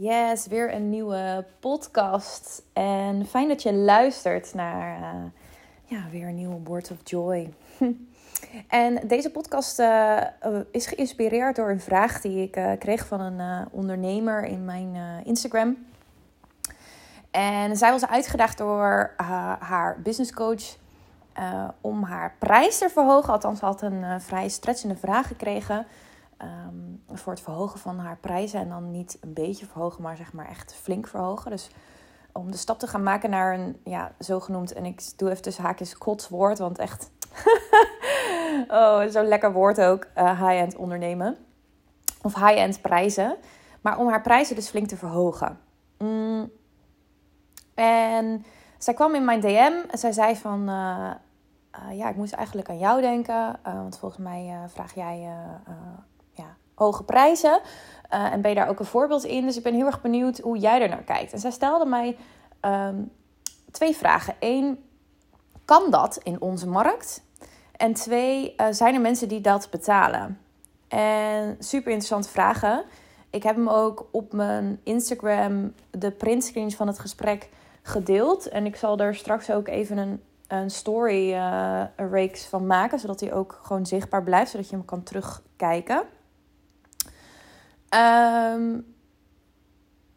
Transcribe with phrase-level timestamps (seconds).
[0.00, 2.62] Yes, weer een nieuwe podcast.
[2.72, 5.30] En fijn dat je luistert naar uh,
[5.84, 7.54] ja, weer een nieuwe Word of Joy.
[8.68, 10.20] en deze podcast uh,
[10.70, 15.76] is geïnspireerd door een vraag die ik kreeg van een ondernemer in mijn Instagram.
[17.30, 19.14] En zij was uitgedaagd door
[19.58, 20.76] haar business coach
[21.80, 23.32] om haar prijs te verhogen.
[23.32, 25.86] Althans, ze had een vrij stretchende vraag gekregen
[26.42, 28.60] um, voor het verhogen van haar prijzen.
[28.60, 31.50] En dan niet een beetje verhogen, maar zeg maar echt flink verhogen.
[31.50, 31.70] Dus
[32.32, 35.64] om de stap te gaan maken naar een ja, zogenoemd, en ik doe even tussen
[35.64, 37.10] haakjes kotswoord, want echt,
[38.68, 41.36] oh, zo'n lekker woord ook, uh, high-end ondernemen.
[42.22, 43.36] Of high-end prijzen.
[43.80, 45.58] Maar om haar prijzen dus flink te verhogen.
[45.98, 46.50] Mm.
[47.74, 48.44] En
[48.78, 51.10] zij kwam in mijn DM en zij zei van, uh,
[51.90, 53.58] uh, ja, ik moest eigenlijk aan jou denken.
[53.62, 55.28] want volgens mij vraag jij
[56.78, 57.60] hoge prijzen.
[58.14, 59.44] Uh, en ben je daar ook een voorbeeld in?
[59.44, 61.32] Dus ik ben heel erg benieuwd hoe jij er naar kijkt.
[61.32, 62.16] En zij stelde mij
[62.60, 63.10] um,
[63.70, 64.34] twee vragen.
[64.40, 64.84] Eén,
[65.64, 67.22] kan dat in onze markt?
[67.76, 70.38] En twee, uh, zijn er mensen die dat betalen?
[70.88, 72.84] En super interessante vragen.
[73.30, 77.48] Ik heb hem ook op mijn Instagram, de printscreens van het gesprek,
[77.82, 78.48] gedeeld.
[78.48, 83.20] En ik zal er straks ook even een, een story uh, reeks van maken, zodat
[83.20, 86.02] hij ook gewoon zichtbaar blijft, zodat je hem kan terugkijken.
[87.94, 88.96] Um,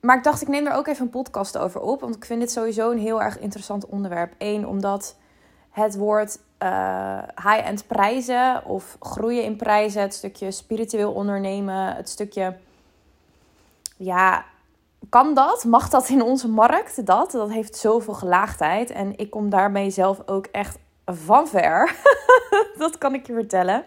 [0.02, 2.02] maar ik dacht, ik neem er ook even een podcast over op.
[2.02, 4.33] Want ik vind dit sowieso een heel erg interessant onderwerp.
[4.38, 5.16] Eén, omdat
[5.69, 12.58] het woord uh, high-end prijzen of groeien in prijzen, het stukje spiritueel ondernemen, het stukje.
[13.97, 14.45] Ja,
[15.09, 15.64] kan dat?
[15.64, 17.05] Mag dat in onze markt?
[17.05, 18.89] Dat, dat heeft zoveel gelaagdheid.
[18.89, 21.95] En ik kom daarmee zelf ook echt van ver.
[22.77, 23.83] dat kan ik je vertellen.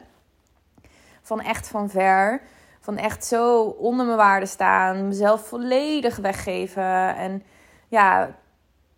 [1.23, 2.43] Van echt van ver
[2.85, 7.17] van echt zo onder mijn waarde staan, mezelf volledig weggeven.
[7.17, 7.43] En
[7.89, 8.35] ja,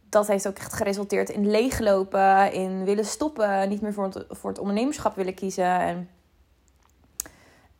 [0.08, 4.50] dat heeft ook echt geresulteerd in leeglopen, in willen stoppen, niet meer voor het, voor
[4.50, 5.64] het ondernemerschap willen kiezen.
[5.64, 6.08] En,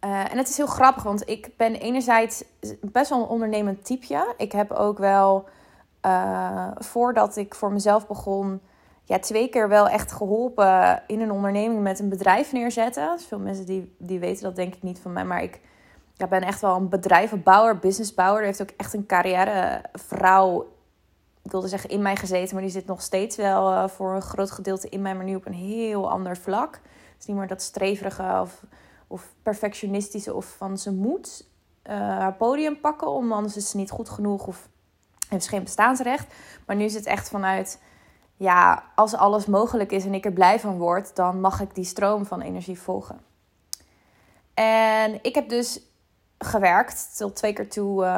[0.04, 2.44] uh, en het is heel grappig, want ik ben enerzijds
[2.80, 4.34] best wel een ondernemend typeje.
[4.36, 5.44] Ik heb ook wel,
[6.06, 8.60] uh, voordat ik voor mezelf begon,
[9.04, 13.20] ja, twee keer wel echt geholpen in een onderneming met een bedrijf neerzetten.
[13.20, 15.60] Veel mensen die, die weten dat denk ik niet van mij, maar ik
[16.16, 18.40] ja, ben echt wel een bedrijvenbouwer, businessbouwer.
[18.40, 20.66] Er heeft ook echt een carrièrevrouw,
[21.42, 24.22] ik wilde zeggen in mij gezeten, maar die zit nog steeds wel uh, voor een
[24.22, 26.74] groot gedeelte in mij, maar nu op een heel ander vlak.
[26.74, 28.62] Het is niet meer dat streverige of,
[29.06, 31.44] of perfectionistische of van ze moet
[31.84, 34.68] uh, haar podium pakken, om anders is ze niet goed genoeg of
[35.28, 36.34] heeft ze geen bestaansrecht.
[36.66, 37.82] Maar nu is het echt vanuit,
[38.36, 41.84] ja, als alles mogelijk is en ik er blij van word, dan mag ik die
[41.84, 43.20] stroom van energie volgen.
[44.54, 45.80] En ik heb dus
[46.38, 48.04] gewerkt tot twee keer toe.
[48.04, 48.08] Uh,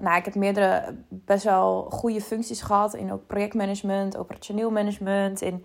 [0.00, 5.64] nou, ik heb meerdere best wel goede functies gehad in ook projectmanagement, operationeel management, in,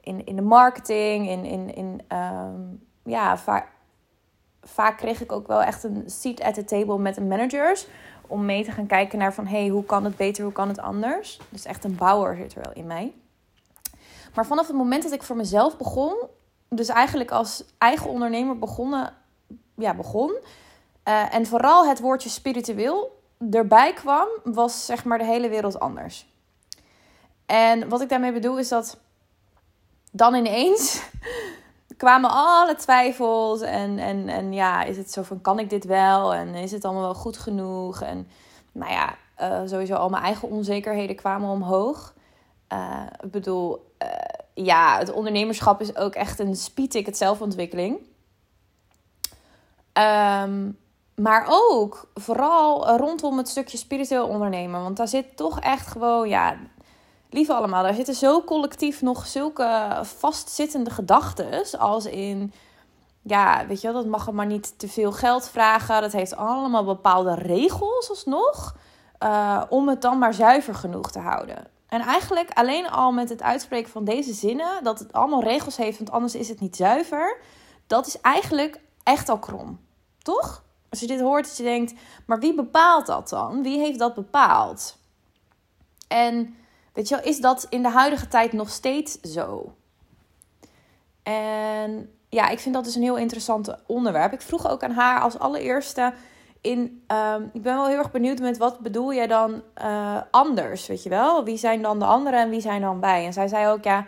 [0.00, 3.68] in, in de marketing, in, in, in um, ja, vaak,
[4.62, 7.86] vaak kreeg ik ook wel echt een seat at the table met de managers
[8.26, 10.80] om mee te gaan kijken naar van hey, hoe kan het beter, hoe kan het
[10.80, 11.40] anders?
[11.48, 13.12] Dus echt een bouwer zit er wel in mij.
[14.34, 16.16] Maar vanaf het moment dat ik voor mezelf begon,
[16.68, 19.12] dus eigenlijk als eigen ondernemer begonnen,
[19.74, 20.36] ja, begon,
[21.08, 26.26] uh, en vooral het woordje spiritueel erbij kwam, was zeg maar de hele wereld anders.
[27.46, 28.98] En wat ik daarmee bedoel is dat
[30.12, 31.02] dan ineens
[31.96, 36.34] kwamen alle twijfels en, en, en ja, is het zo van kan ik dit wel
[36.34, 38.28] en is het allemaal wel goed genoeg en
[38.72, 42.14] nou ja, uh, sowieso al mijn eigen onzekerheden kwamen omhoog.
[42.72, 43.94] Uh, ik bedoel,
[44.54, 47.98] ja, het ondernemerschap is ook echt een speedticket zelfontwikkeling.
[49.92, 50.78] Um,
[51.16, 54.82] maar ook vooral rondom het stukje spiritueel ondernemen.
[54.82, 56.56] Want daar zit toch echt gewoon, ja,
[57.30, 61.78] lieve allemaal, daar zitten zo collectief nog zulke vastzittende gedachten.
[61.78, 62.52] Als in,
[63.22, 66.00] ja, weet je wel, dat mag er maar niet te veel geld vragen.
[66.00, 68.76] Dat heeft allemaal bepaalde regels alsnog.
[69.22, 71.66] Uh, om het dan maar zuiver genoeg te houden.
[71.88, 75.98] En eigenlijk alleen al met het uitspreken van deze zinnen, dat het allemaal regels heeft,
[75.98, 77.38] want anders is het niet zuiver.
[77.86, 79.80] Dat is eigenlijk echt al krom.
[80.22, 80.64] Toch?
[80.96, 81.94] Als je dit hoort, dat je denkt,
[82.26, 83.62] maar wie bepaalt dat dan?
[83.62, 84.98] Wie heeft dat bepaald?
[86.08, 86.56] En
[86.92, 89.74] weet je wel, is dat in de huidige tijd nog steeds zo?
[91.22, 94.32] En ja, ik vind dat dus een heel interessant onderwerp.
[94.32, 96.12] Ik vroeg ook aan haar als allereerste
[96.60, 100.86] in, um, ik ben wel heel erg benieuwd met wat bedoel jij dan uh, anders,
[100.86, 101.44] weet je wel?
[101.44, 103.26] Wie zijn dan de anderen en wie zijn dan wij?
[103.26, 104.06] En zij zei ook, ja,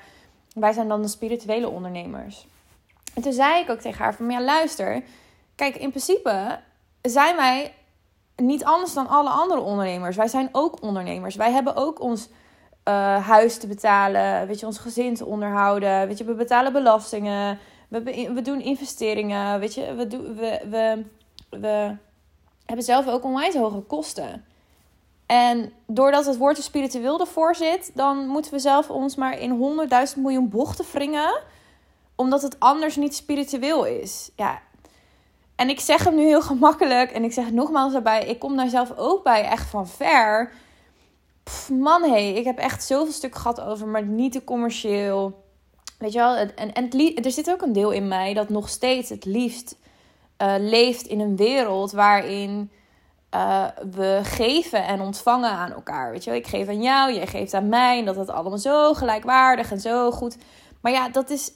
[0.55, 2.47] wij zijn dan de spirituele ondernemers.
[3.15, 5.03] En toen zei ik ook tegen haar van, ja luister,
[5.55, 6.59] kijk, in principe
[7.03, 7.75] zijn wij
[8.37, 10.17] niet anders dan alle andere ondernemers.
[10.17, 11.37] Wij zijn ook ondernemers.
[11.37, 12.29] Wij hebben ook ons
[12.89, 16.07] uh, huis te betalen, weet je, ons gezin te onderhouden.
[16.07, 17.59] Weet je, we betalen belastingen.
[17.89, 19.61] We, we doen investeringen.
[19.61, 21.05] Weet je, we, we, we,
[21.51, 21.97] we
[22.65, 24.45] hebben zelf ook onwijs hoge kosten.
[25.27, 30.23] En doordat het woord spiritueel ervoor zit, dan moeten we zelf ons maar in honderdduizend
[30.23, 31.41] miljoen bochten wringen.
[32.17, 34.31] Omdat het anders niet spiritueel is.
[34.37, 34.61] Ja.
[35.59, 37.11] En ik zeg hem nu heel gemakkelijk.
[37.11, 38.25] En ik zeg nogmaals daarbij.
[38.25, 40.53] Ik kom daar zelf ook bij echt van ver.
[41.73, 42.09] man, hé.
[42.09, 43.87] Hey, ik heb echt zoveel stuk gehad over.
[43.87, 45.45] Maar niet te commercieel.
[45.99, 46.37] Weet je wel.
[46.37, 46.91] En, en
[47.25, 49.77] er zit ook een deel in mij dat nog steeds het liefst
[50.43, 52.71] uh, leeft in een wereld waarin
[53.35, 56.11] uh, we geven en ontvangen aan elkaar.
[56.11, 57.99] Weet je wel, ik geef aan jou, jij geeft aan mij.
[57.99, 60.37] En dat het allemaal zo gelijkwaardig en zo goed.
[60.81, 61.53] Maar ja, dat is,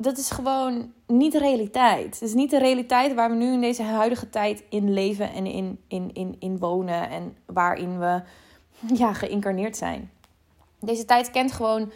[0.00, 2.04] dat is gewoon niet de realiteit.
[2.04, 5.46] Het is niet de realiteit waar we nu in deze huidige tijd in leven en
[5.46, 7.10] in, in, in, in wonen.
[7.10, 8.22] En waarin we
[9.02, 10.10] ja, geïncarneerd zijn.
[10.80, 11.90] Deze tijd kent gewoon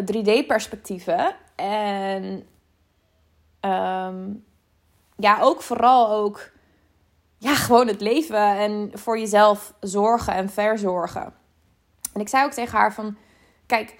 [0.00, 1.34] 3D-perspectieven.
[1.54, 2.46] En
[3.60, 4.44] um,
[5.16, 6.50] ja, ook vooral ook
[7.38, 11.34] ja, gewoon het leven en voor jezelf zorgen en verzorgen.
[12.12, 13.16] En ik zei ook tegen haar van,
[13.66, 13.98] kijk,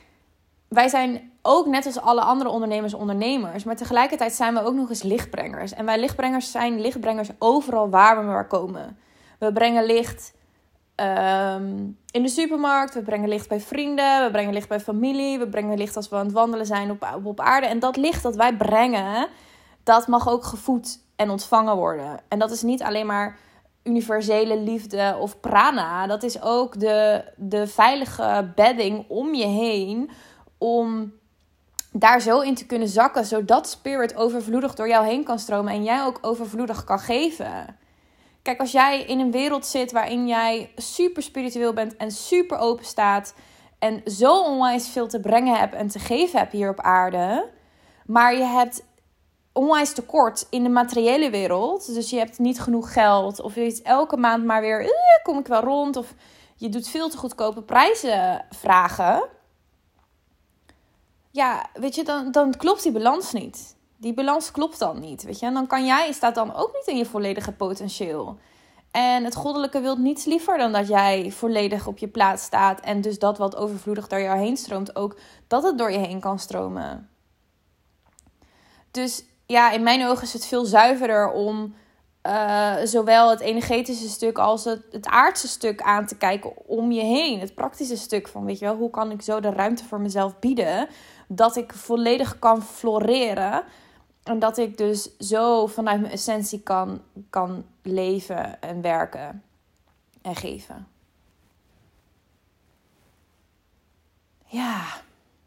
[0.73, 4.89] wij zijn ook net als alle andere ondernemers ondernemers, maar tegelijkertijd zijn we ook nog
[4.89, 5.73] eens lichtbrengers.
[5.73, 8.99] En wij lichtbrengers zijn lichtbrengers overal waar we maar komen.
[9.39, 10.35] We brengen licht
[10.95, 11.73] ehm,
[12.11, 15.79] in de supermarkt, we brengen licht bij vrienden, we brengen licht bij familie, we brengen
[15.79, 17.67] licht als we aan het wandelen zijn op, op, op aarde.
[17.67, 19.29] En dat licht dat wij brengen,
[19.83, 22.21] dat mag ook gevoed en ontvangen worden.
[22.29, 23.39] En dat is niet alleen maar
[23.83, 26.07] universele liefde of prana.
[26.07, 30.11] Dat is ook de, de veilige bedding om je heen.
[30.63, 31.13] Om
[31.93, 33.25] daar zo in te kunnen zakken.
[33.25, 35.73] Zodat spirit overvloedig door jou heen kan stromen.
[35.73, 37.77] En jij ook overvloedig kan geven.
[38.43, 42.85] Kijk, als jij in een wereld zit waarin jij super spiritueel bent en super open
[42.85, 43.35] staat.
[43.79, 47.49] En zo onwijs veel te brengen hebt en te geven hebt hier op aarde.
[48.07, 48.85] Maar je hebt
[49.53, 51.95] onwijs tekort in de materiële wereld.
[51.95, 53.41] Dus je hebt niet genoeg geld.
[53.41, 55.97] Of je weet elke maand maar weer, eh, kom ik wel rond.
[55.97, 56.15] Of
[56.57, 59.41] je doet veel te goedkope prijzen vragen.
[61.33, 63.77] Ja, weet je, dan, dan klopt die balans niet.
[63.97, 65.47] Die balans klopt dan niet, weet je.
[65.47, 68.39] En dan kan jij, staat dan ook niet in je volledige potentieel.
[68.91, 72.81] En het goddelijke wil niets liever dan dat jij volledig op je plaats staat.
[72.81, 76.21] En dus dat wat overvloedig door jou heen stroomt, ook dat het door je heen
[76.21, 77.11] kan stromen.
[78.91, 81.75] Dus ja, in mijn ogen is het veel zuiverder om
[82.27, 87.03] uh, zowel het energetische stuk als het, het aardse stuk aan te kijken om je
[87.03, 87.41] heen.
[87.41, 90.39] Het praktische stuk van, weet je wel, hoe kan ik zo de ruimte voor mezelf
[90.39, 90.89] bieden
[91.37, 93.65] dat ik volledig kan floreren.
[94.23, 99.43] En dat ik dus zo vanuit mijn essentie kan, kan leven en werken
[100.23, 100.87] en geven.
[104.47, 104.85] Ja,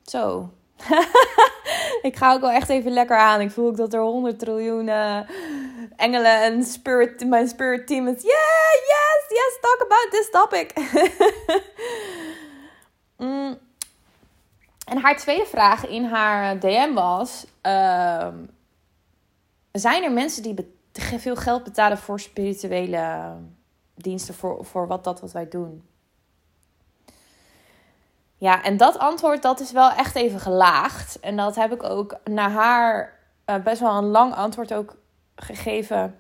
[0.04, 0.50] zo.
[2.10, 3.42] ik ga ook wel echt even lekker aan.
[3.42, 5.20] Ik voel ook dat er 100 triljoen uh,
[5.96, 8.22] engelen en spirit, mijn spirit team is.
[8.22, 10.74] Yeah, yes, yes, talk about this topic.
[13.28, 13.65] mm.
[14.86, 18.28] En haar tweede vraag in haar DM was: uh,
[19.72, 20.76] Zijn er mensen die
[21.18, 23.36] veel geld betalen voor spirituele
[23.96, 25.84] diensten, voor, voor wat dat wat wij doen?
[28.38, 31.20] Ja, en dat antwoord dat is wel echt even gelaagd.
[31.20, 34.96] En dat heb ik ook naar haar uh, best wel een lang antwoord ook
[35.36, 36.20] gegeven.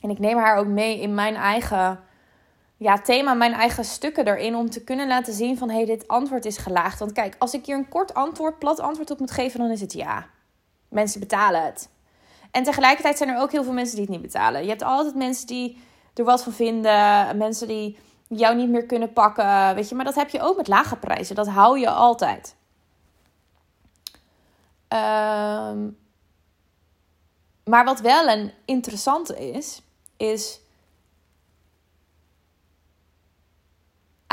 [0.00, 2.00] En ik neem haar ook mee in mijn eigen
[2.76, 4.56] ja, thema, mijn eigen stukken erin.
[4.56, 6.98] Om te kunnen laten zien van hé, hey, dit antwoord is gelaagd.
[6.98, 9.80] Want kijk, als ik hier een kort antwoord, plat antwoord op moet geven, dan is
[9.80, 10.26] het ja.
[10.88, 11.88] Mensen betalen het.
[12.50, 14.62] En tegelijkertijd zijn er ook heel veel mensen die het niet betalen.
[14.62, 15.82] Je hebt altijd mensen die
[16.14, 17.36] er wat van vinden.
[17.36, 19.74] Mensen die jou niet meer kunnen pakken.
[19.74, 21.34] Weet je, maar dat heb je ook met lage prijzen.
[21.34, 22.56] Dat hou je altijd.
[24.88, 25.88] Ehm,
[27.64, 29.82] maar wat wel een interessante is,
[30.16, 30.60] is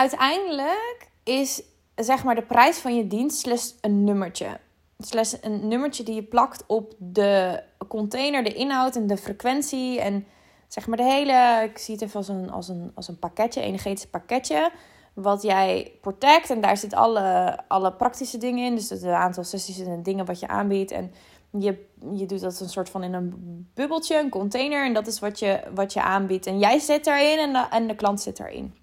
[0.01, 1.63] uiteindelijk is
[1.96, 4.60] zeg maar de prijs van je dienst slechts een nummertje.
[5.00, 10.25] Slechts een nummertje die je plakt op de container, de inhoud en de frequentie en
[10.67, 13.62] zeg maar de hele, ik zie het even als een, als een, als een pakketje,
[13.62, 14.72] energetisch pakketje.
[15.13, 16.50] Wat jij protect.
[16.50, 18.75] En daar zit alle, alle praktische dingen in.
[18.75, 20.91] Dus het aantal sessies en dingen wat je aanbiedt.
[20.91, 21.13] En
[21.50, 23.34] je, je doet dat een soort van in een
[23.74, 24.86] bubbeltje, een container.
[24.86, 26.46] En dat is wat je, wat je aanbiedt.
[26.46, 28.81] En jij zit erin en de, en de klant zit erin.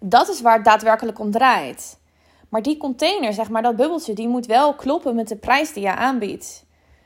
[0.00, 1.98] Dat is waar het daadwerkelijk om draait.
[2.48, 5.82] Maar die container, zeg maar, dat bubbeltje, die moet wel kloppen met de prijs die
[5.82, 6.64] je aanbiedt.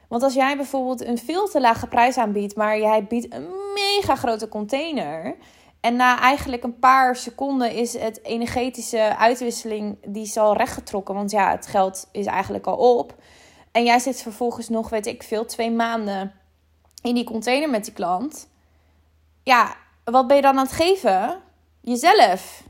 [0.08, 4.14] Want als jij bijvoorbeeld een veel te lage prijs aanbiedt, maar jij biedt een mega
[4.14, 5.36] grote container.
[5.80, 11.14] En na eigenlijk een paar seconden is het energetische uitwisseling die is al rechtgetrokken.
[11.14, 13.14] Want ja, het geld is eigenlijk al op.
[13.72, 16.32] En jij zit vervolgens nog, weet ik veel, twee maanden
[17.02, 18.48] in die container met die klant.
[19.42, 21.40] Ja, wat ben je dan aan het geven?
[21.80, 22.62] Jezelf.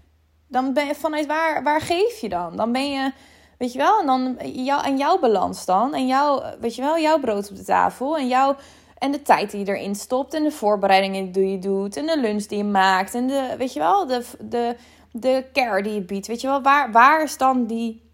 [0.55, 2.57] Dan ben je vanuit waar, waar geef je dan?
[2.57, 3.13] Dan ben je,
[3.59, 5.95] weet je wel, en dan jou, en jouw balans dan.
[5.95, 8.19] En jouw, weet je wel, jouw brood op de tafel.
[8.19, 8.57] En jouw,
[8.99, 10.35] en de tijd die je erin stopt.
[10.35, 11.97] En de voorbereidingen die je doet.
[11.97, 13.15] En de lunch die je maakt.
[13.15, 14.77] En de, weet je wel, de, de,
[15.11, 16.27] de care die je biedt.
[16.27, 18.11] Weet je wel, waar, waar is dan die,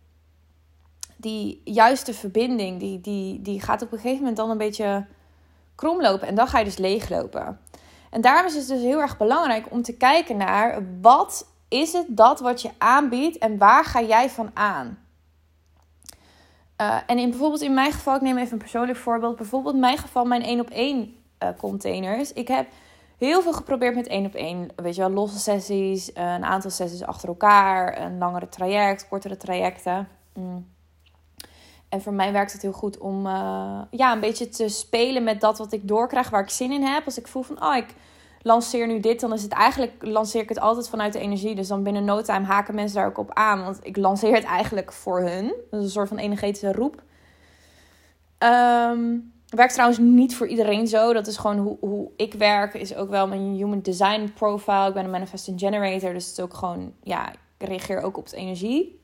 [1.16, 2.80] die juiste verbinding?
[2.80, 5.06] Die, die, die gaat op een gegeven moment dan een beetje
[5.74, 6.28] kromlopen.
[6.28, 7.60] En dan ga je dus leeglopen.
[8.10, 12.06] En daarom is het dus heel erg belangrijk om te kijken naar wat is het
[12.08, 14.98] dat wat je aanbiedt en waar ga jij van aan?
[16.80, 19.36] Uh, en in, bijvoorbeeld in mijn geval, ik neem even een persoonlijk voorbeeld.
[19.36, 22.32] Bijvoorbeeld in mijn geval mijn één op één uh, containers.
[22.32, 22.68] Ik heb
[23.18, 24.68] heel veel geprobeerd met één op één.
[24.76, 29.36] Weet je wel, losse sessies, uh, een aantal sessies achter elkaar, een langere traject, kortere
[29.36, 30.08] trajecten.
[30.34, 30.66] Mm.
[31.88, 35.40] En voor mij werkt het heel goed om uh, ja, een beetje te spelen met
[35.40, 37.04] dat wat ik doorkrijg, waar ik zin in heb.
[37.04, 37.94] Als ik voel van, oh, ik
[38.42, 41.54] lanceer nu dit, dan is het eigenlijk, lanceer ik het altijd vanuit de energie.
[41.54, 43.64] Dus dan binnen no time haken mensen daar ook op aan.
[43.64, 45.54] Want ik lanceer het eigenlijk voor hun.
[45.70, 47.02] Dat is een soort van energetische roep.
[48.38, 51.12] Um, werkt trouwens niet voor iedereen zo.
[51.12, 52.74] Dat is gewoon hoe, hoe ik werk.
[52.74, 54.88] Is ook wel mijn human design profile.
[54.88, 56.12] Ik ben een manifesting generator.
[56.12, 58.98] Dus het is ook gewoon, ja, ik reageer ook op de energie.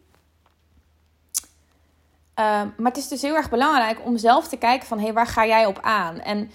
[2.38, 4.98] Um, maar het is dus heel erg belangrijk om zelf te kijken van...
[4.98, 6.20] hé, hey, waar ga jij op aan?
[6.20, 6.50] En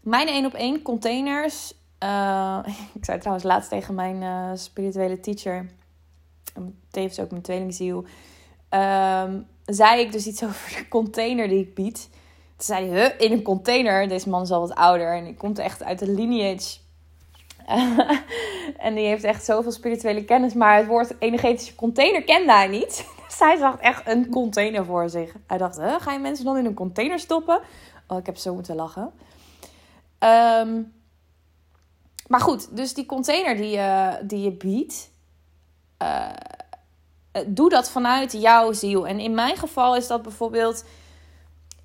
[0.00, 1.76] mijn één op één containers...
[2.02, 2.58] Uh,
[2.98, 5.66] ik zei trouwens laatst tegen mijn uh, spirituele teacher...
[6.90, 8.04] tevens ook mijn tweelingziel...
[8.70, 12.08] Um, zei ik dus iets over de container die ik bied.
[12.56, 14.08] Toen zei hij, in een container?
[14.08, 16.78] Deze man is al wat ouder en die komt echt uit de lineage...
[18.76, 20.54] en die heeft echt zoveel spirituele kennis.
[20.54, 23.06] Maar het woord energetische container kende hij niet.
[23.28, 25.34] Zij zag echt een container voor zich.
[25.46, 27.60] Hij dacht, ga je mensen dan in een container stoppen?
[28.06, 29.12] Oh, ik heb zo moeten lachen.
[30.18, 30.92] Um,
[32.28, 35.10] maar goed, dus die container die je, die je biedt,
[36.02, 36.30] uh,
[37.46, 39.06] doe dat vanuit jouw ziel.
[39.06, 40.84] En in mijn geval is dat bijvoorbeeld,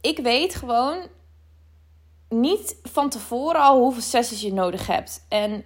[0.02, 1.08] ik weet gewoon
[2.30, 5.26] niet van tevoren al hoeveel sessies je nodig hebt.
[5.30, 5.66] En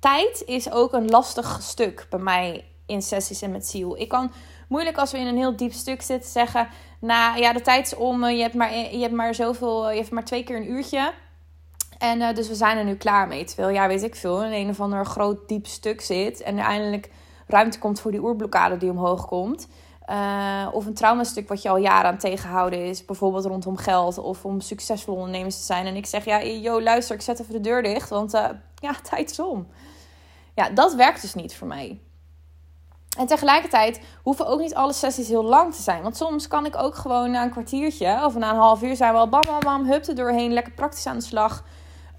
[0.00, 3.98] tijd is ook een lastig stuk bij mij in sessies en met ziel.
[3.98, 4.32] Ik kan
[4.68, 6.68] moeilijk als we in een heel diep stuk zitten zeggen...
[7.00, 9.96] Nou ja, de tijd is om, eh, je hebt maar, je hebt maar zoveel, je
[9.96, 11.12] hebt maar twee keer een uurtje...
[11.98, 13.44] En uh, dus we zijn er nu klaar mee.
[13.44, 16.42] Terwijl, ja, weet ik veel, in een of ander groot diep stuk zit.
[16.42, 17.10] En er eindelijk
[17.46, 19.68] ruimte komt voor die oerblokkade die omhoog komt.
[20.10, 23.04] Uh, of een traumastuk wat je al jaren aan tegenhouden is.
[23.04, 25.86] Bijvoorbeeld rondom geld of om succesvol ondernemers te zijn.
[25.86, 28.08] En ik zeg, ja, yo, luister, ik zet even de deur dicht.
[28.08, 28.32] Want
[28.74, 29.66] ja, tijd is om.
[30.54, 32.00] Ja, dat werkt dus niet voor mij.
[33.18, 36.02] En tegelijkertijd hoeven ook niet alle sessies heel lang te zijn.
[36.02, 39.12] Want soms kan ik ook gewoon na een kwartiertje of na een half uur zijn
[39.12, 40.52] we al bam, bam, bam, hup er doorheen.
[40.52, 41.64] Lekker praktisch aan de slag.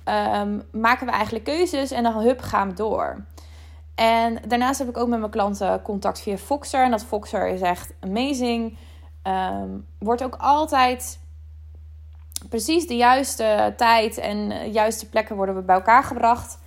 [0.09, 3.25] Um, maken we eigenlijk keuzes en dan hup gaan we door.
[3.95, 6.83] En daarnaast heb ik ook met mijn klanten contact via Foxer.
[6.83, 8.77] En dat Foxer is echt amazing.
[9.23, 11.19] Um, wordt ook altijd
[12.49, 16.59] precies de juiste tijd en de juiste plekken worden we bij elkaar gebracht.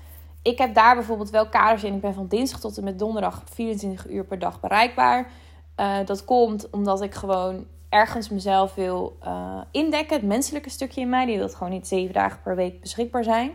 [0.42, 1.94] Ik heb daar bijvoorbeeld wel kaders in.
[1.94, 5.30] Ik ben van dinsdag tot en met donderdag 24 uur per dag bereikbaar.
[5.76, 10.16] Uh, dat komt omdat ik gewoon ergens mezelf wil uh, indekken.
[10.16, 11.26] Het menselijke stukje in mij.
[11.26, 13.52] Die wil gewoon niet zeven dagen per week beschikbaar zijn.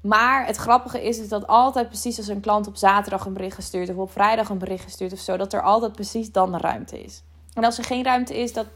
[0.00, 3.54] Maar het grappige is, is dat altijd precies als een klant op zaterdag een bericht
[3.54, 7.02] gestuurd of op vrijdag een bericht gestuurd of zo, dat er altijd precies dan ruimte
[7.02, 7.22] is.
[7.54, 8.66] En als er geen ruimte is, dat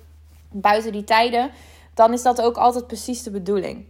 [0.51, 1.51] buiten die tijden,
[1.95, 3.87] dan is dat ook altijd precies de bedoeling.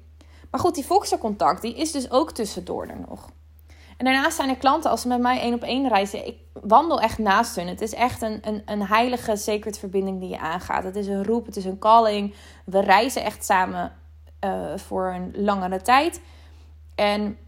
[0.51, 3.29] Maar goed, die Foxer contact, die is dus ook tussendoor er nog.
[3.97, 7.01] En daarnaast zijn er klanten, als ze met mij één op één reizen, ik wandel
[7.01, 7.69] echt naast hun.
[7.69, 10.85] Het is echt een, een, een heilige sacred verbinding die je aangaat.
[10.85, 12.35] Het is een roep, het is een calling.
[12.65, 13.93] We reizen echt samen
[14.45, 16.21] uh, voor een langere tijd.
[16.95, 17.39] En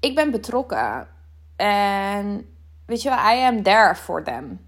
[0.00, 1.08] ik ben betrokken.
[1.56, 2.48] En
[2.86, 4.66] weet je wel, I am there for them.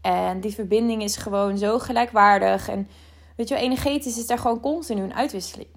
[0.00, 2.68] En die verbinding is gewoon zo gelijkwaardig.
[2.68, 2.88] En
[3.36, 5.68] weet je wel, energetisch is daar gewoon continu een uitwisseling.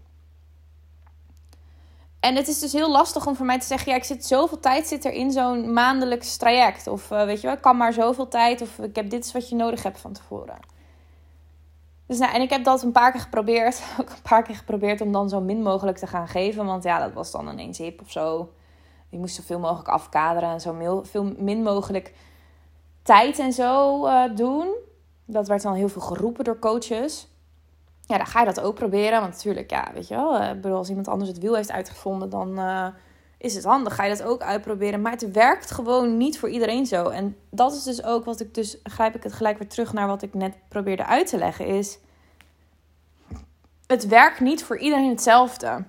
[2.21, 4.59] En het is dus heel lastig om voor mij te zeggen: ja, ik zit zoveel
[4.59, 6.87] tijd zit er in zo'n maandelijks traject.
[6.87, 8.61] Of uh, weet je wel, ik kan maar zoveel tijd.
[8.61, 10.59] Of ik heb dit is wat je nodig hebt van tevoren.
[12.05, 13.83] Dus nou, en ik heb dat een paar keer geprobeerd.
[14.01, 16.65] Ook een paar keer geprobeerd om dan zo min mogelijk te gaan geven.
[16.65, 18.53] Want ja, dat was dan ineens hip of zo.
[19.09, 22.13] Je moest zoveel mogelijk afkaderen en zo veel min mogelijk
[23.03, 24.75] tijd en zo uh, doen.
[25.25, 27.30] Dat werd dan heel veel geroepen door coaches.
[28.11, 29.21] Ja, dan ga je dat ook proberen.
[29.21, 32.29] Want natuurlijk, ja, weet je wel, ik bedoel, als iemand anders het wiel heeft uitgevonden,
[32.29, 32.59] dan
[33.37, 33.95] is het handig.
[33.95, 35.01] Ga je dat ook uitproberen.
[35.01, 37.09] Maar het werkt gewoon niet voor iedereen zo.
[37.09, 40.07] En dat is dus ook wat ik dus, grijp ik het gelijk weer terug naar
[40.07, 41.99] wat ik net probeerde uit te leggen, is
[43.87, 45.83] het werkt niet voor iedereen hetzelfde.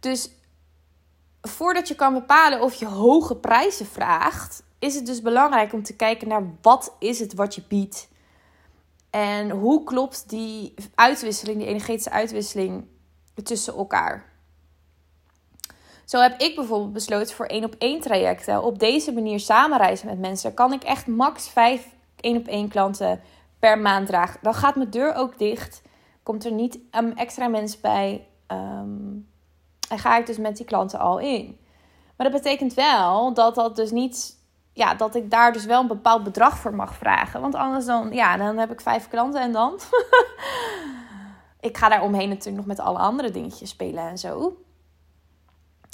[0.00, 0.30] Dus
[1.40, 5.96] voordat je kan bepalen of je hoge prijzen vraagt, is het dus belangrijk om te
[5.96, 8.08] kijken naar wat is het wat je biedt.
[9.12, 12.84] En hoe klopt die uitwisseling, die energetische uitwisseling
[13.42, 14.30] tussen elkaar.
[16.04, 20.18] Zo heb ik bijvoorbeeld besloten voor één op één trajecten op deze manier samenreizen met
[20.18, 20.54] mensen.
[20.54, 21.88] Kan ik echt max vijf
[22.20, 23.20] één op één klanten
[23.58, 24.38] per maand dragen.
[24.42, 25.82] Dan gaat mijn deur ook dicht.
[26.22, 28.26] Komt er niet een extra mens bij.
[28.48, 29.28] Um,
[29.88, 31.58] en ga ik dus met die klanten al in.
[32.16, 34.40] Maar dat betekent wel dat dat dus niet.
[34.72, 37.40] Ja, dat ik daar dus wel een bepaald bedrag voor mag vragen.
[37.40, 39.80] Want anders dan, ja, dan heb ik vijf klanten en dan.
[41.60, 44.56] ik ga daar omheen natuurlijk nog met alle andere dingetjes spelen en zo.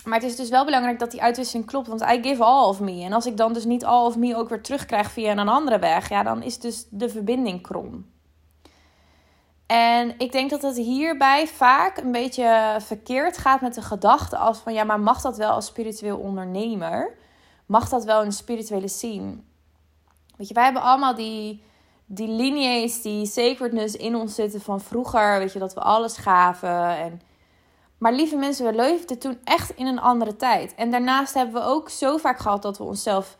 [0.05, 1.89] Maar het is dus wel belangrijk dat die uitwisseling klopt.
[1.89, 3.03] Want I give all of me.
[3.03, 5.79] En als ik dan dus niet all of me ook weer terugkrijg via een andere
[5.79, 6.09] weg.
[6.09, 8.07] Ja, dan is dus de verbinding krom.
[9.67, 14.59] En ik denk dat het hierbij vaak een beetje verkeerd gaat met de gedachte als
[14.59, 17.17] van ja, maar mag dat wel als spiritueel ondernemer?
[17.69, 19.37] Mag dat wel een spirituele scene?
[20.37, 21.63] Weet je, wij hebben allemaal die,
[22.07, 22.29] die
[23.03, 25.39] die sacredness in ons zitten van vroeger.
[25.39, 26.97] Weet je, dat we alles gaven.
[26.97, 27.21] En...
[27.99, 30.75] Maar lieve mensen, we leefden toen echt in een andere tijd.
[30.75, 33.37] En daarnaast hebben we ook zo vaak gehad dat we onszelf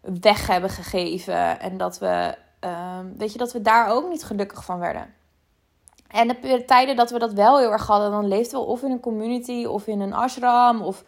[0.00, 1.60] weg hebben gegeven.
[1.60, 5.14] En dat we, um, weet je, dat we daar ook niet gelukkig van werden.
[6.08, 8.90] En de tijden dat we dat wel heel erg hadden, dan leefden we of in
[8.90, 11.04] een community of in een ashram of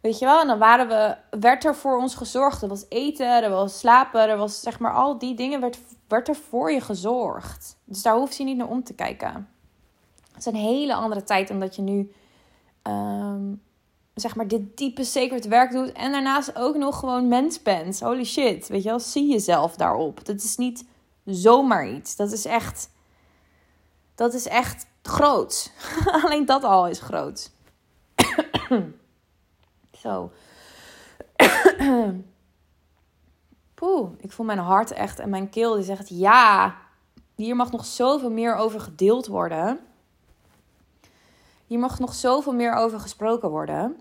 [0.00, 0.40] weet je wel.
[0.40, 2.62] En dan waren we, werd er voor ons gezorgd.
[2.62, 5.78] Er was eten, er was slapen, er was zeg maar al die dingen werd,
[6.08, 7.76] werd er voor je gezorgd.
[7.84, 9.48] Dus daar hoef je niet naar om te kijken.
[10.32, 12.12] Het is een hele andere tijd omdat je nu
[12.82, 13.54] ehm,
[14.14, 18.00] zeg maar dit diepe sacred werk doet en daarnaast ook nog gewoon mens bent.
[18.00, 20.24] Holy shit, weet je wel, zie jezelf daarop.
[20.24, 20.84] Dat is niet
[21.24, 22.16] zomaar iets.
[22.16, 22.90] Dat is echt
[24.18, 25.72] dat is echt groot.
[26.22, 27.50] Alleen dat al is groot.
[29.98, 30.30] Zo.
[33.74, 36.76] Poeh, ik voel mijn hart echt en mijn keel die zegt ja.
[37.34, 39.80] Hier mag nog zoveel meer over gedeeld worden.
[41.66, 44.00] Hier mag nog zoveel meer over gesproken worden.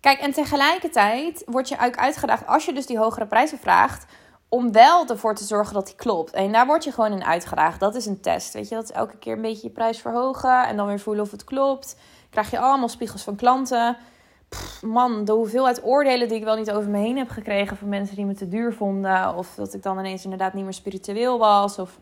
[0.00, 4.06] Kijk, en tegelijkertijd word je ook uitgedaagd als je dus die hogere prijzen vraagt
[4.48, 6.32] om wel ervoor te zorgen dat die klopt.
[6.32, 7.80] En daar word je gewoon in uitgedaagd.
[7.80, 8.52] Dat is een test.
[8.52, 11.24] Weet je, dat is elke keer een beetje je prijs verhogen en dan weer voelen
[11.24, 11.96] of het klopt.
[12.36, 13.96] Krijg je allemaal spiegels van klanten.
[14.82, 18.16] man, de hoeveelheid oordelen die ik wel niet over me heen heb gekregen van mensen
[18.16, 19.36] die me te duur vonden.
[19.36, 21.78] Of dat ik dan ineens inderdaad niet meer spiritueel was.
[21.78, 21.98] Of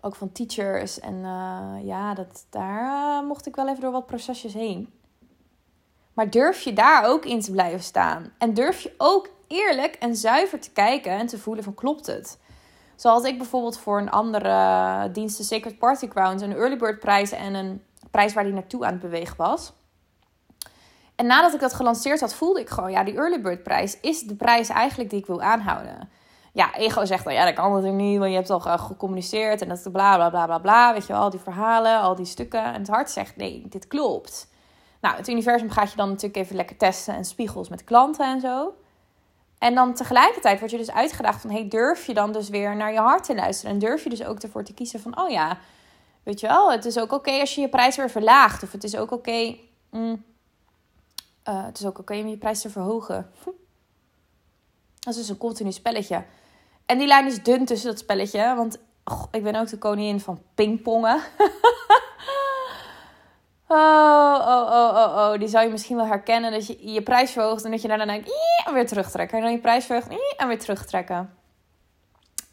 [0.00, 1.00] ook van teachers.
[1.00, 4.92] En uh, ja, dat, daar uh, mocht ik wel even door wat procesjes heen.
[6.12, 8.32] Maar durf je daar ook in te blijven staan?
[8.38, 12.38] En durf je ook eerlijk en zuiver te kijken en te voelen van klopt het?
[12.96, 17.32] Zoals ik bijvoorbeeld voor een andere dienst, de Sacred Party Ground, een early bird prijs
[17.32, 17.82] en een
[18.12, 19.72] prijs waar die naartoe aan het bewegen was.
[21.14, 24.22] En nadat ik dat gelanceerd had, voelde ik gewoon, ja, die early bird prijs is
[24.22, 26.08] de prijs eigenlijk die ik wil aanhouden.
[26.52, 29.68] Ja, ego zegt dan, ja, dat kan natuurlijk niet, want je hebt al gecommuniceerd en
[29.68, 32.26] dat is bla bla bla bla bla, weet je wel, al die verhalen, al die
[32.26, 32.64] stukken.
[32.64, 34.50] En het hart zegt, nee, dit klopt.
[35.00, 38.40] Nou, het universum gaat je dan natuurlijk even lekker testen en spiegels met klanten en
[38.40, 38.74] zo.
[39.58, 41.50] En dan tegelijkertijd word je dus uitgedaagd van...
[41.50, 43.72] hey, durf je dan dus weer naar je hart te luisteren?
[43.72, 45.18] En durf je dus ook ervoor te kiezen van...
[45.18, 45.58] oh ja,
[46.22, 48.62] weet je wel, het is ook oké als je je prijs weer verlaagt.
[48.62, 49.56] Of het is ook oké...
[49.90, 50.24] Mm,
[51.42, 53.30] eh, het is ook oké om je prijs te verhogen.
[55.00, 56.24] Dat is dus een continu spelletje.
[56.86, 58.54] En die lijn is dun tussen dat spelletje.
[58.56, 58.78] Want
[59.30, 61.20] ik ben ook de koningin van pingpongen.
[63.74, 65.38] Oh, oh, oh, oh, oh.
[65.38, 66.52] Die zou je misschien wel herkennen.
[66.52, 68.30] Dat je je prijs verhoogt en dat je daarna denkt,
[68.66, 69.38] en weer terugtrekken.
[69.38, 71.36] En dan je prijs verhoogt en weer terugtrekken.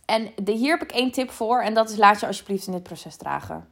[0.10, 1.62] En de, hier heb ik één tip voor.
[1.62, 3.68] En dat is laat je alsjeblieft in dit proces dragen.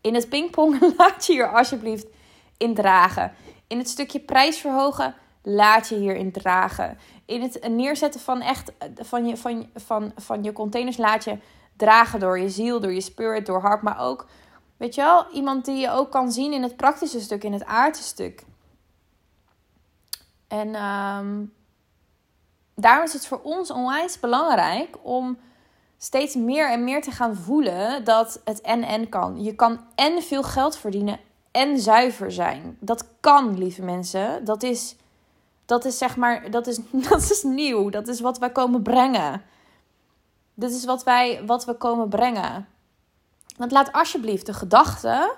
[0.00, 2.06] In het pingpong laat je hier alsjeblieft
[2.56, 3.32] in dragen.
[3.66, 6.98] In het stukje prijs verhogen laat je hierin dragen.
[7.26, 11.38] In het neerzetten van echt van je, van, van, van je containers laat je
[11.76, 14.26] dragen door je ziel, door je spirit, door hart, maar ook
[14.76, 15.30] Weet je wel?
[15.32, 18.44] Iemand die je ook kan zien in het praktische stuk, in het aardse stuk.
[20.48, 21.54] En um,
[22.74, 25.38] daarom is het voor ons onwijs belangrijk om
[25.98, 29.42] steeds meer en meer te gaan voelen dat het en-en kan.
[29.42, 32.76] Je kan en veel geld verdienen en zuiver zijn.
[32.80, 34.44] Dat kan, lieve mensen.
[34.44, 34.96] Dat is,
[35.64, 36.78] dat is zeg maar, dat is,
[37.10, 37.90] dat is nieuw.
[37.90, 39.42] Dat is wat wij komen brengen.
[40.54, 42.68] Dit is wat, wij, wat we komen brengen.
[43.56, 45.34] Want laat alsjeblieft de gedachte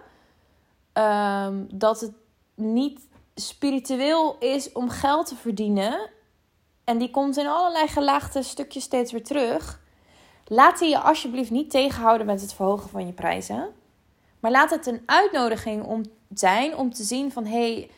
[0.93, 2.13] ehm, dat het
[2.55, 3.01] niet
[3.35, 6.11] spiritueel is om geld te verdienen.
[6.85, 9.81] En die komt in allerlei gelaagde stukjes steeds weer terug.
[10.49, 13.69] Laat die je alsjeblieft niet tegenhouden met het verhogen van je prijzen.
[14.41, 16.03] Maar laat het een uitnodiging om
[16.35, 17.91] zijn om te zien van hey,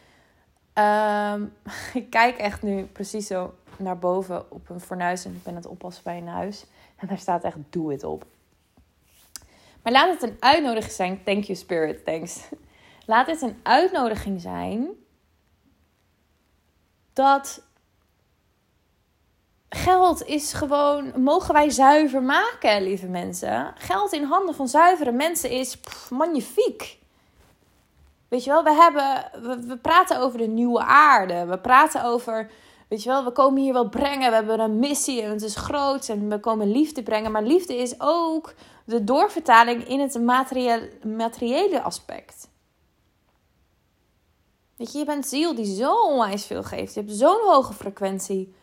[1.34, 1.52] um,
[2.02, 5.66] ik kijk echt nu precies zo naar boven op een fornuis en ik ben het
[5.66, 6.64] oppassen bij een huis.
[6.96, 8.26] En daar staat echt doe het op.
[9.82, 11.22] Maar laat het een uitnodiging zijn.
[11.24, 12.04] Thank you, Spirit.
[12.04, 12.48] Thanks.
[13.06, 14.88] Laat het een uitnodiging zijn
[17.12, 17.62] dat
[19.68, 23.72] geld is gewoon, mogen wij zuiver maken, lieve mensen.
[23.76, 26.98] Geld in handen van zuivere mensen is magnifiek.
[28.28, 31.46] Weet je wel, we, hebben, we, we praten over de nieuwe aarde.
[31.46, 32.50] We praten over,
[32.88, 34.28] weet je wel, we komen hier wel brengen.
[34.28, 37.32] We hebben een missie en het is groot en we komen liefde brengen.
[37.32, 38.54] Maar liefde is ook
[38.84, 40.20] de doorvertaling in het
[41.04, 42.48] materiële aspect.
[44.76, 46.94] Weet je, je bent ziel die zo onwijs veel geeft.
[46.94, 48.54] Je hebt zo'n hoge frequentie,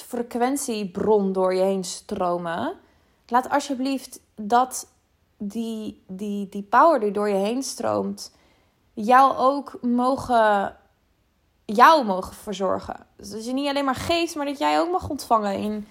[0.00, 2.72] frequentiebron door je heen stromen.
[3.26, 4.88] Laat alsjeblieft dat,
[5.38, 8.32] die, die, die power die door je heen stroomt,
[8.92, 10.76] jou ook mogen,
[11.64, 13.06] jou mogen verzorgen.
[13.16, 15.86] Dus dat je niet alleen maar geeft, maar dat jij ook mag ontvangen in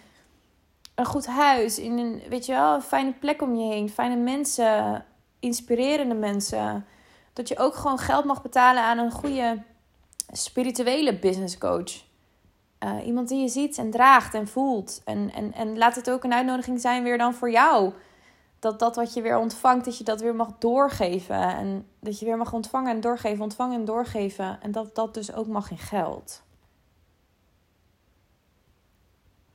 [0.96, 4.16] een goed huis, in een, weet je wel, een fijne plek om je heen, fijne
[4.16, 5.06] mensen,
[5.40, 6.86] inspirerende mensen.
[7.34, 9.62] Dat je ook gewoon geld mag betalen aan een goede
[10.32, 12.12] spirituele business coach.
[12.84, 15.02] Uh, iemand die je ziet en draagt en voelt.
[15.06, 17.94] En, en, en laat het ook een uitnodiging zijn weer dan voor jou.
[18.60, 21.42] Dat dat wat je weer ontvangt, dat je dat weer mag doorgeven.
[21.42, 24.62] En dat je weer mag ontvangen en doorgeven, ontvangen en doorgeven.
[24.62, 26.44] En dat dat dus ook mag in geld.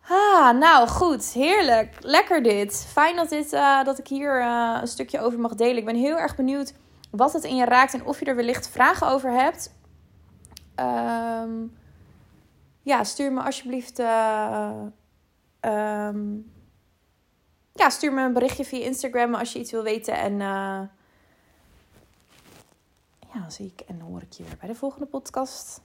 [0.09, 1.97] Ah, nou goed, heerlijk.
[2.01, 2.87] Lekker dit.
[2.93, 5.77] Fijn dat, dit, uh, dat ik hier uh, een stukje over mag delen.
[5.77, 6.75] Ik ben heel erg benieuwd
[7.11, 9.75] wat het in je raakt en of je er wellicht vragen over hebt.
[10.77, 11.78] Um,
[12.89, 13.99] ja, stuur me alsjeblieft.
[13.99, 14.83] Uh,
[15.61, 16.53] um,
[17.75, 20.15] ja, stuur me een berichtje via Instagram als je iets wil weten.
[20.15, 20.81] En uh,
[23.35, 25.81] ja, zie ik en hoor ik je weer bij de volgende podcast.